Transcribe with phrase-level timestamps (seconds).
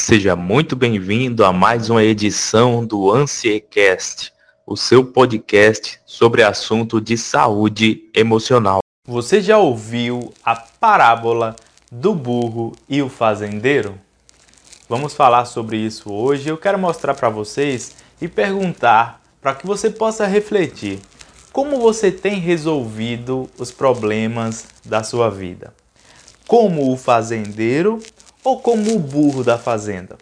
[0.00, 4.32] Seja muito bem-vindo a mais uma edição do Ansiecast,
[4.64, 8.78] o seu podcast sobre assunto de saúde emocional.
[9.06, 11.54] Você já ouviu a parábola
[11.90, 13.98] do burro e o fazendeiro?
[14.88, 16.48] Vamos falar sobre isso hoje.
[16.48, 21.00] Eu quero mostrar para vocês e perguntar para que você possa refletir
[21.52, 25.74] como você tem resolvido os problemas da sua vida.
[26.46, 28.00] Como o fazendeiro
[28.48, 30.16] ou como o burro da fazenda?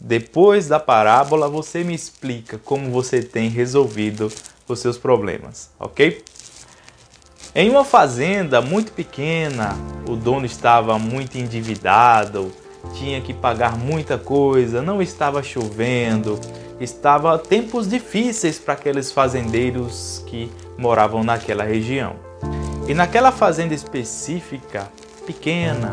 [0.00, 4.32] Depois da parábola, você me explica como você tem resolvido
[4.66, 6.24] os seus problemas, ok?
[7.54, 9.76] Em uma fazenda muito pequena,
[10.08, 12.50] o dono estava muito endividado,
[12.94, 16.40] tinha que pagar muita coisa, não estava chovendo,
[16.80, 22.16] estava tempos difíceis para aqueles fazendeiros que moravam naquela região.
[22.88, 24.90] E naquela fazenda específica,
[25.24, 25.92] pequena,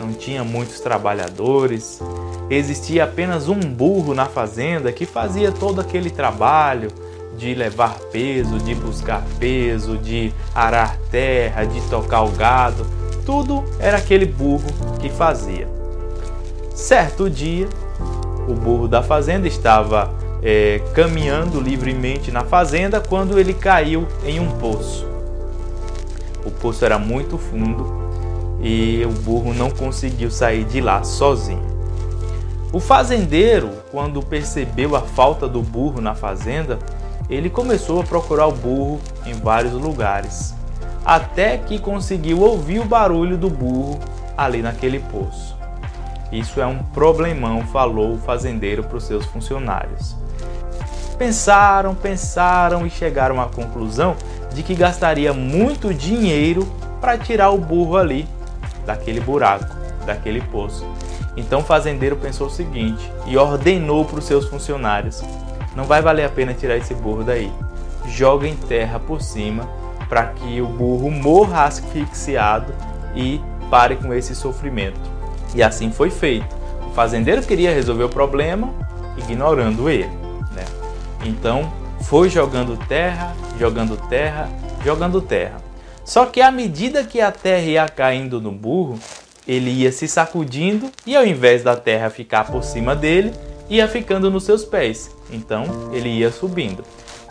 [0.00, 2.00] não tinha muitos trabalhadores,
[2.48, 6.88] existia apenas um burro na fazenda que fazia todo aquele trabalho
[7.36, 12.86] de levar peso, de buscar peso, de arar terra, de tocar o gado,
[13.26, 14.66] tudo era aquele burro
[14.98, 15.68] que fazia.
[16.74, 17.68] Certo dia,
[18.48, 20.10] o burro da fazenda estava
[20.42, 25.06] é, caminhando livremente na fazenda quando ele caiu em um poço.
[26.44, 28.09] O poço era muito fundo
[28.62, 31.70] e o burro não conseguiu sair de lá sozinho.
[32.72, 36.78] O fazendeiro, quando percebeu a falta do burro na fazenda,
[37.28, 40.54] ele começou a procurar o burro em vários lugares,
[41.04, 43.98] até que conseguiu ouvir o barulho do burro
[44.36, 45.56] ali naquele poço.
[46.30, 50.14] Isso é um problemão, falou o fazendeiro para os seus funcionários.
[51.18, 54.16] Pensaram, pensaram e chegaram à conclusão
[54.54, 56.66] de que gastaria muito dinheiro
[57.00, 58.28] para tirar o burro ali
[58.90, 60.84] daquele buraco, daquele poço.
[61.36, 65.22] Então o fazendeiro pensou o seguinte e ordenou para os seus funcionários:
[65.76, 67.52] não vai valer a pena tirar esse burro daí.
[68.06, 69.68] Joguem terra por cima
[70.08, 72.74] para que o burro morra asfixiado
[73.14, 75.00] e pare com esse sofrimento.
[75.54, 76.56] E assim foi feito.
[76.88, 78.72] O fazendeiro queria resolver o problema
[79.16, 80.10] ignorando ele.
[80.52, 80.64] Né?
[81.24, 81.72] Então
[82.02, 84.48] foi jogando terra, jogando terra,
[84.84, 85.69] jogando terra.
[86.10, 88.98] Só que à medida que a terra ia caindo no burro,
[89.46, 93.32] ele ia se sacudindo e ao invés da terra ficar por cima dele,
[93.68, 95.14] ia ficando nos seus pés.
[95.30, 96.82] Então ele ia subindo.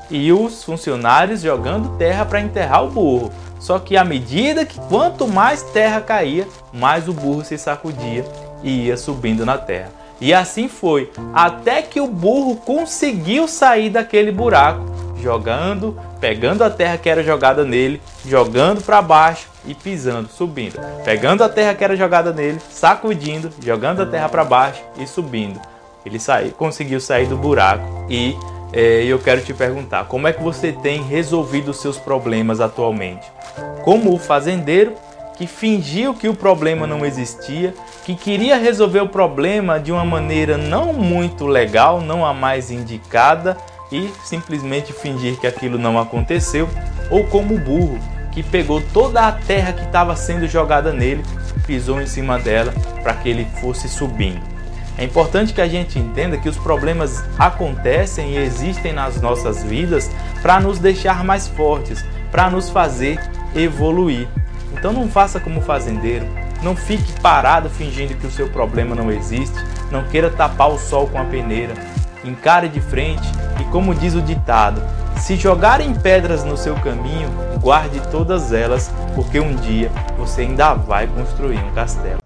[0.09, 3.33] E os funcionários jogando terra para enterrar o burro.
[3.59, 8.25] Só que à medida que quanto mais terra caía, mais o burro se sacudia
[8.63, 9.91] e ia subindo na terra.
[10.21, 16.97] E assim foi, até que o burro conseguiu sair daquele buraco, jogando, pegando a terra
[16.97, 20.79] que era jogada nele, jogando para baixo e pisando, subindo.
[21.03, 25.59] Pegando a terra que era jogada nele, sacudindo, jogando a terra para baixo e subindo.
[26.05, 28.35] Ele saiu, conseguiu sair do buraco e
[28.71, 33.27] é, eu quero te perguntar, como é que você tem resolvido os seus problemas atualmente?
[33.83, 34.93] Como o fazendeiro
[35.35, 40.57] que fingiu que o problema não existia, que queria resolver o problema de uma maneira
[40.57, 43.55] não muito legal, não a mais indicada
[43.91, 46.69] e simplesmente fingir que aquilo não aconteceu,
[47.09, 47.99] ou como o burro
[48.31, 51.23] que pegou toda a terra que estava sendo jogada nele,
[51.65, 54.41] pisou em cima dela para que ele fosse subindo.
[54.97, 60.11] É importante que a gente entenda que os problemas acontecem e existem nas nossas vidas
[60.41, 63.19] para nos deixar mais fortes, para nos fazer
[63.55, 64.27] evoluir.
[64.73, 66.27] Então não faça como fazendeiro,
[66.61, 69.57] não fique parado fingindo que o seu problema não existe,
[69.89, 71.73] não queira tapar o sol com a peneira.
[72.25, 73.31] Encare de frente
[73.71, 74.81] como diz o ditado,
[75.17, 77.29] se jogarem pedras no seu caminho,
[77.61, 82.19] guarde todas elas, porque um dia você ainda vai construir um castelo.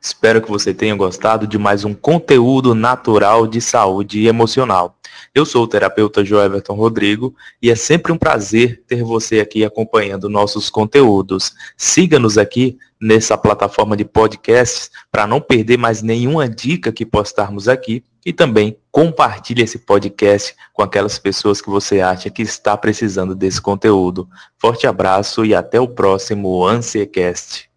[0.00, 4.98] Espero que você tenha gostado de mais um conteúdo natural de saúde emocional.
[5.34, 10.28] Eu sou o terapeuta Joeverton Rodrigo e é sempre um prazer ter você aqui acompanhando
[10.28, 11.54] nossos conteúdos.
[11.74, 18.04] Siga-nos aqui nessa plataforma de podcasts para não perder mais nenhuma dica que postarmos aqui
[18.26, 23.60] e também compartilhe esse podcast com aquelas pessoas que você acha que está precisando desse
[23.60, 24.28] conteúdo.
[24.56, 27.73] Forte abraço e até o próximo Ansiecast.